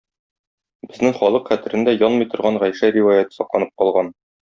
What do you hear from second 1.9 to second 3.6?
янмый торган Гайшә риваяте